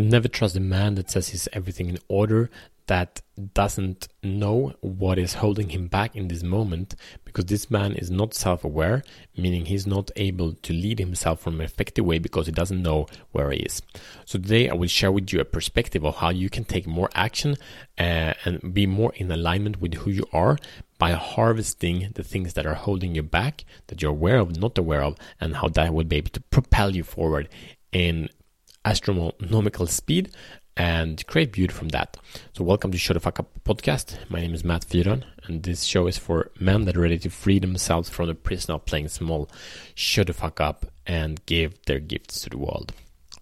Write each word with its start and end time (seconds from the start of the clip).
Never 0.00 0.28
trust 0.28 0.56
a 0.56 0.60
man 0.60 0.94
that 0.94 1.10
says 1.10 1.28
he's 1.28 1.46
everything 1.52 1.90
in 1.90 1.98
order, 2.08 2.50
that 2.86 3.20
doesn't 3.54 4.08
know 4.22 4.72
what 4.80 5.18
is 5.18 5.34
holding 5.34 5.68
him 5.68 5.86
back 5.88 6.16
in 6.16 6.28
this 6.28 6.42
moment, 6.42 6.94
because 7.24 7.44
this 7.44 7.70
man 7.70 7.92
is 7.92 8.10
not 8.10 8.32
self 8.32 8.64
aware, 8.64 9.02
meaning 9.36 9.66
he's 9.66 9.86
not 9.86 10.10
able 10.16 10.54
to 10.54 10.72
lead 10.72 10.98
himself 10.98 11.40
from 11.40 11.56
an 11.56 11.66
effective 11.66 12.04
way 12.04 12.18
because 12.18 12.46
he 12.46 12.52
doesn't 12.52 12.82
know 12.82 13.06
where 13.32 13.50
he 13.50 13.58
is. 13.58 13.82
So, 14.24 14.38
today 14.38 14.70
I 14.70 14.74
will 14.74 14.88
share 14.88 15.12
with 15.12 15.32
you 15.32 15.40
a 15.40 15.44
perspective 15.44 16.04
of 16.04 16.16
how 16.16 16.30
you 16.30 16.48
can 16.48 16.64
take 16.64 16.86
more 16.86 17.10
action 17.14 17.56
uh, 17.98 18.32
and 18.44 18.72
be 18.72 18.86
more 18.86 19.12
in 19.16 19.30
alignment 19.30 19.82
with 19.82 19.94
who 19.94 20.10
you 20.10 20.24
are 20.32 20.56
by 20.98 21.12
harvesting 21.12 22.10
the 22.14 22.24
things 22.24 22.54
that 22.54 22.66
are 22.66 22.74
holding 22.74 23.14
you 23.14 23.22
back, 23.22 23.64
that 23.88 24.00
you're 24.00 24.10
aware 24.10 24.38
of, 24.38 24.56
not 24.56 24.78
aware 24.78 25.02
of, 25.02 25.16
and 25.40 25.56
how 25.56 25.68
that 25.68 25.92
would 25.92 26.08
be 26.08 26.16
able 26.16 26.30
to 26.30 26.40
propel 26.40 26.96
you 26.96 27.04
forward 27.04 27.50
in 27.92 28.28
astronomical 28.84 29.86
speed 29.86 30.30
and 30.76 31.26
create 31.26 31.52
beauty 31.52 31.72
from 31.72 31.88
that. 31.88 32.16
So, 32.54 32.64
welcome 32.64 32.90
to 32.92 32.98
Show 32.98 33.14
the 33.14 33.20
Fuck 33.20 33.40
Up 33.40 33.50
podcast. 33.64 34.16
My 34.30 34.40
name 34.40 34.54
is 34.54 34.64
Matt 34.64 34.86
Fyron, 34.86 35.24
and 35.44 35.62
this 35.62 35.84
show 35.84 36.06
is 36.06 36.16
for 36.16 36.50
men 36.58 36.84
that 36.84 36.96
are 36.96 37.00
ready 37.00 37.18
to 37.18 37.30
free 37.30 37.58
themselves 37.58 38.08
from 38.08 38.28
the 38.28 38.34
prison 38.34 38.74
of 38.74 38.86
playing 38.86 39.08
small, 39.08 39.50
shut 39.94 40.28
the 40.28 40.32
fuck 40.32 40.60
up, 40.60 40.86
and 41.06 41.44
give 41.46 41.74
their 41.86 41.98
gifts 41.98 42.40
to 42.42 42.50
the 42.50 42.58
world. 42.58 42.94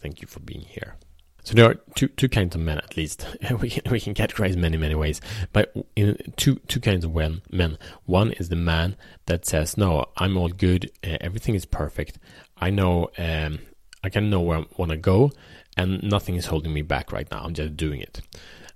Thank 0.00 0.22
you 0.22 0.26
for 0.26 0.40
being 0.40 0.62
here. 0.62 0.96
So 1.44 1.54
there 1.54 1.70
are 1.70 1.74
two 1.94 2.08
two 2.08 2.28
kinds 2.28 2.54
of 2.54 2.60
men 2.60 2.78
at 2.78 2.96
least. 2.96 3.26
we 3.60 3.70
can, 3.70 3.90
we 3.90 4.00
can 4.00 4.14
categorize 4.14 4.56
many 4.56 4.76
many 4.76 4.94
ways, 4.94 5.20
but 5.52 5.72
in 5.96 6.16
two 6.36 6.56
two 6.68 6.80
kinds 6.80 7.04
of 7.04 7.14
men. 7.14 7.78
One 8.04 8.32
is 8.32 8.48
the 8.48 8.56
man 8.56 8.96
that 9.26 9.46
says, 9.46 9.76
"No, 9.76 10.06
I'm 10.16 10.36
all 10.36 10.48
good. 10.48 10.90
Uh, 11.04 11.16
everything 11.20 11.54
is 11.54 11.64
perfect. 11.64 12.18
I 12.58 12.70
know 12.70 13.10
um, 13.16 13.60
I 14.02 14.08
can 14.08 14.30
know 14.30 14.40
where 14.40 14.58
I 14.58 14.64
want 14.76 14.90
to 14.90 14.96
go, 14.96 15.32
and 15.76 16.02
nothing 16.02 16.36
is 16.36 16.46
holding 16.46 16.72
me 16.72 16.82
back 16.82 17.12
right 17.12 17.30
now. 17.30 17.42
I'm 17.44 17.54
just 17.54 17.76
doing 17.76 18.00
it, 18.00 18.20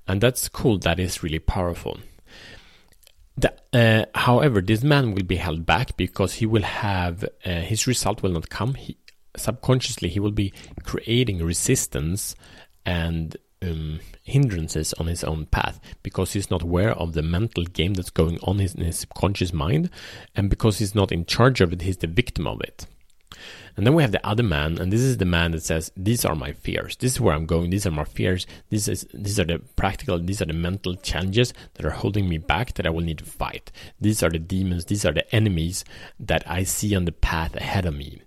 and 0.06 0.20
that's 0.20 0.48
cool. 0.48 0.78
That 0.78 0.98
is 0.98 1.22
really 1.22 1.38
powerful." 1.38 1.98
The, 3.36 3.52
uh, 3.72 4.04
however, 4.14 4.60
this 4.60 4.84
man 4.84 5.12
will 5.12 5.24
be 5.24 5.36
held 5.36 5.66
back 5.66 5.96
because 5.96 6.34
he 6.34 6.46
will 6.46 6.62
have 6.62 7.24
uh, 7.44 7.60
his 7.62 7.86
result 7.86 8.22
will 8.22 8.30
not 8.30 8.48
come. 8.48 8.74
He, 8.74 8.96
subconsciously 9.36 10.08
he 10.08 10.20
will 10.20 10.30
be 10.30 10.52
creating 10.84 11.44
resistance 11.44 12.36
and 12.86 13.36
um, 13.62 14.00
hindrances 14.22 14.92
on 14.94 15.06
his 15.06 15.24
own 15.24 15.46
path 15.46 15.80
because 16.02 16.32
he's 16.32 16.50
not 16.50 16.62
aware 16.62 16.92
of 16.92 17.14
the 17.14 17.22
mental 17.22 17.64
game 17.64 17.94
that's 17.94 18.10
going 18.10 18.38
on 18.42 18.60
in 18.60 18.68
his 18.78 18.98
subconscious 18.98 19.52
mind 19.52 19.90
and 20.34 20.50
because 20.50 20.78
he's 20.78 20.94
not 20.94 21.10
in 21.10 21.24
charge 21.24 21.60
of 21.60 21.72
it 21.72 21.82
he's 21.82 21.98
the 21.98 22.06
victim 22.06 22.46
of 22.46 22.60
it 22.60 22.86
and 23.76 23.86
then 23.86 23.94
we 23.94 24.02
have 24.02 24.12
the 24.12 24.24
other 24.26 24.42
man, 24.42 24.78
and 24.78 24.92
this 24.92 25.00
is 25.00 25.16
the 25.16 25.24
man 25.24 25.52
that 25.52 25.62
says, 25.62 25.90
"These 25.96 26.24
are 26.24 26.34
my 26.34 26.52
fears. 26.52 26.96
This 26.96 27.12
is 27.12 27.20
where 27.20 27.34
I'm 27.34 27.46
going. 27.46 27.70
These 27.70 27.86
are 27.86 27.90
my 27.90 28.04
fears. 28.04 28.46
This 28.70 28.86
is 28.88 29.06
these 29.12 29.40
are 29.40 29.44
the 29.44 29.58
practical. 29.76 30.18
These 30.18 30.42
are 30.42 30.46
the 30.46 30.52
mental 30.52 30.94
challenges 30.94 31.52
that 31.74 31.84
are 31.84 31.90
holding 31.90 32.28
me 32.28 32.38
back 32.38 32.74
that 32.74 32.86
I 32.86 32.90
will 32.90 33.02
need 33.04 33.18
to 33.18 33.24
fight. 33.24 33.72
These 34.00 34.22
are 34.22 34.30
the 34.30 34.38
demons. 34.38 34.84
These 34.84 35.04
are 35.04 35.12
the 35.12 35.34
enemies 35.34 35.84
that 36.20 36.44
I 36.46 36.62
see 36.62 36.94
on 36.94 37.04
the 37.04 37.12
path 37.12 37.56
ahead 37.56 37.86
of 37.86 37.96
me." 37.96 38.22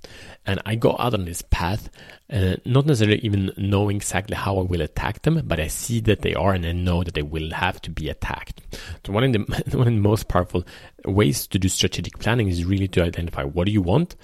And 0.45 0.62
I 0.66 0.76
go 0.76 0.95
out 0.98 1.14
on 1.14 1.26
this 1.26 1.42
path, 1.42 1.89
uh, 2.32 2.56
not 2.64 2.86
necessarily 2.86 3.20
even 3.20 3.52
knowing 3.58 3.98
exactly 3.98 4.38
how 4.38 4.58
I 4.58 4.61
will 4.61 4.82
attack 4.82 5.23
them, 5.23 5.42
but 5.45 5.59
I 5.59 5.67
see 5.67 6.00
that 6.02 6.22
they 6.22 6.34
are, 6.36 6.54
and 6.54 6.66
I 6.66 6.72
know 6.72 7.04
that 7.04 7.16
they 7.16 7.22
will 7.22 7.52
have 7.52 7.82
to 7.82 7.89
be 7.89 8.08
attacked. 8.08 8.61
So 9.06 9.11
one 9.11 9.26
of 9.26 9.34
the 9.34 9.39
one 9.78 9.88
of 9.88 9.94
the 9.94 10.00
most 10.00 10.28
powerful 10.28 10.66
ways 11.06 11.48
to 11.48 11.59
do 11.59 11.67
strategic 11.67 12.20
planning 12.20 12.48
is 12.48 12.64
really 12.64 12.88
to 12.89 13.04
identify 13.04 13.44
what 13.44 13.66
do 13.66 13.73
you 13.73 13.82
want, 13.82 14.16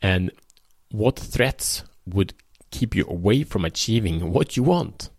and 0.00 0.30
what 0.90 1.18
threats 1.18 1.84
would 2.06 2.34
keep 2.70 2.94
you 2.94 3.06
away 3.08 3.44
from 3.44 3.64
achieving 3.64 4.32
what 4.32 4.56
you 4.56 4.62
want? 4.62 5.10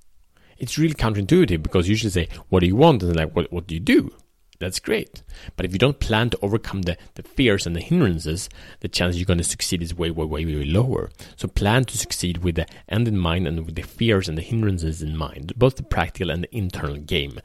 It's 0.58 0.78
really 0.78 0.94
counterintuitive 0.94 1.64
because 1.64 1.88
you 1.88 1.94
usually 1.94 2.12
say, 2.12 2.28
What 2.50 2.59
do 2.59 2.67
you 2.67 2.75
want? 2.75 3.02
And 3.03 3.16
like, 3.16 3.36
What, 3.36 3.52
what 3.52 3.67
do 3.67 3.75
you 3.75 3.80
do? 3.80 4.12
That's 4.59 4.80
great. 4.80 5.23
But 5.56 5.66
if 5.66 5.72
you 5.72 5.80
don't 5.80 6.02
plan 6.02 6.31
to 6.31 6.40
overcome 6.42 6.81
the, 6.81 6.97
the 7.16 7.23
fears 7.23 7.66
and 7.66 7.75
the 7.75 7.81
hindrances, 7.81 8.50
the 8.81 8.90
chance 8.90 9.16
you're 9.16 9.25
going 9.25 9.38
to 9.38 9.44
succeed 9.44 9.81
is 9.81 9.96
way, 9.96 10.12
way, 10.12 10.25
way, 10.25 10.46
way 10.46 10.66
lower. 10.66 11.09
So 11.38 11.47
plan 11.47 11.85
to 11.85 11.97
succeed 11.97 12.40
with 12.40 12.56
the 12.56 12.68
end 12.90 13.08
in 13.08 13.18
mind 13.18 13.47
and 13.47 13.66
with 13.66 13.75
the 13.75 13.84
fears 13.84 14.28
and 14.28 14.38
the 14.38 14.41
hindrances 14.41 15.02
in 15.02 15.16
mind, 15.16 15.53
both 15.56 15.78
the 15.78 15.84
practical 15.84 16.29
and 16.29 16.44
the 16.44 16.56
internal 16.56 16.97
game. 16.97 17.40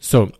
So 0.00 0.32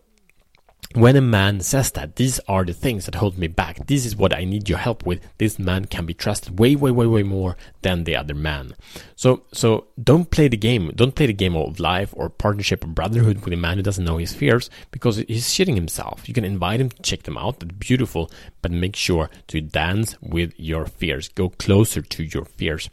when 0.93 1.15
a 1.15 1.21
man 1.21 1.61
says 1.61 1.91
that 1.91 2.15
these 2.15 2.39
are 2.47 2.63
the 2.63 2.73
things 2.73 3.05
that 3.05 3.15
hold 3.15 3.37
me 3.37 3.47
back. 3.47 3.87
This 3.87 4.05
is 4.05 4.15
what 4.15 4.33
i 4.33 4.43
need 4.43 4.69
your 4.69 4.77
help 4.77 5.05
with. 5.05 5.21
This 5.37 5.59
man 5.59 5.85
can 5.85 6.05
be 6.05 6.13
trusted 6.13 6.59
way 6.59 6.75
way 6.75 6.91
way 6.91 7.07
way 7.07 7.23
more 7.23 7.57
than 7.81 8.03
the 8.03 8.15
other 8.15 8.33
man. 8.33 8.75
So 9.15 9.43
so 9.53 9.87
don't 10.01 10.29
play 10.29 10.47
the 10.47 10.57
game 10.57 10.91
don't 10.95 11.15
play 11.15 11.27
the 11.27 11.33
game 11.33 11.55
of 11.55 11.79
life 11.79 12.13
or 12.15 12.29
partnership 12.29 12.83
or 12.83 12.87
brotherhood 12.87 13.43
with 13.43 13.53
a 13.53 13.57
man 13.57 13.77
who 13.77 13.83
doesn't 13.83 14.03
know 14.03 14.17
his 14.17 14.33
fears 14.33 14.69
because 14.91 15.17
he's 15.17 15.47
shitting 15.47 15.75
himself. 15.75 16.27
You 16.27 16.33
can 16.33 16.45
invite 16.45 16.81
him 16.81 16.89
to 16.89 17.01
check 17.01 17.23
them 17.23 17.37
out. 17.37 17.59
They're 17.59 17.69
beautiful 17.69 18.29
but 18.61 18.71
make 18.71 18.95
sure 18.95 19.29
to 19.47 19.61
dance 19.61 20.15
with 20.21 20.53
your 20.57 20.85
fears. 20.85 21.29
Go 21.29 21.49
closer 21.49 22.01
to 22.01 22.23
your 22.23 22.45
fears. 22.45 22.89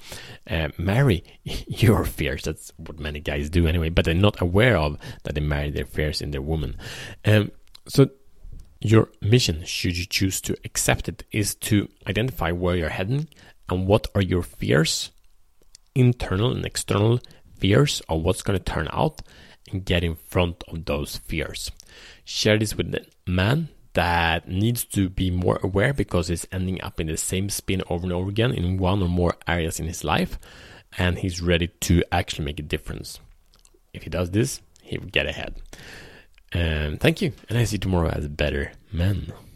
Uh, 0.49 0.69
marry 0.79 1.25
your 1.45 2.05
fears. 2.05 2.45
That's 2.45 2.73
what 2.77 2.99
many 2.99 3.21
guys 3.21 3.51
do 3.51 3.67
anyway 3.67 3.89
but 3.89 4.05
they're 4.05 4.15
not 4.15 4.41
aware 4.41 4.77
of 4.77 4.99
that 5.25 5.35
they 5.35 5.41
marry 5.41 5.71
their 5.71 5.85
fears 5.85 6.23
in 6.23 6.31
their 6.31 6.43
woman. 6.43 6.77
Um, 7.25 7.51
so, 7.89 8.11
your 8.81 9.09
mission, 9.21 9.65
should 9.65 9.97
you 9.97 10.05
choose 10.05 10.41
to 10.43 10.57
accept 10.65 11.09
it, 11.09 11.25
is 11.33 11.55
to 11.57 11.89
identify 12.07 12.53
where 12.53 12.77
you're 12.77 12.91
heading 12.91 13.29
and 13.69 13.87
what 13.87 14.07
are 14.15 14.23
your 14.23 14.43
fears, 14.43 15.11
internal 15.95 16.53
and 16.53 16.65
external 16.65 17.21
fears 17.59 18.01
of 18.09 18.23
what's 18.23 18.43
going 18.43 18.59
to 18.59 18.65
turn 18.65 18.89
out, 18.93 19.23
and 19.71 19.85
get 19.85 20.05
in 20.05 20.15
front 20.15 20.63
of 20.69 20.85
those 20.85 21.17
fears. 21.17 21.71
Share 22.25 22.59
this 22.59 22.77
with 22.77 22.93
the 22.93 23.05
man 23.27 23.69
that 23.95 24.49
needs 24.49 24.85
to 24.85 25.09
be 25.09 25.31
more 25.31 25.59
aware 25.63 25.93
because 25.93 26.29
he's 26.29 26.47
ending 26.53 26.81
up 26.83 27.01
in 27.01 27.09
the 27.09 27.17
same 27.17 27.49
spin 27.49 27.83
over 27.91 28.05
and 28.05 28.13
over 28.13 28.31
again 28.31 28.53
in 28.53 28.79
one 28.79 29.03
or 29.03 29.09
more 29.09 29.35
areas 29.47 29.81
in 29.81 29.87
his 29.87 30.05
life, 30.05 30.39
and 30.97 31.19
he's 31.19 31.43
ready 31.43 31.69
to 31.81 32.05
actually 32.13 32.45
make 32.45 32.61
a 32.61 32.63
difference. 32.63 33.19
If 33.93 34.05
he 34.05 34.11
does 34.11 34.31
this, 34.31 34.61
he 34.83 34.99
will 34.99 35.09
get 35.09 35.27
ahead. 35.27 35.57
And 36.53 37.01
thank 37.01 37.21
you. 37.21 37.33
And 37.49 37.59
I 37.59 37.65
see 37.65 37.79
tomorrow 37.79 38.09
as 38.09 38.29
better 38.29 38.73
men. 38.93 39.33